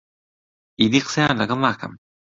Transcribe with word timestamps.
ئیدی 0.79 0.99
قسەیان 1.05 1.35
لەگەڵ 1.41 1.59
ناکەم. 1.65 1.93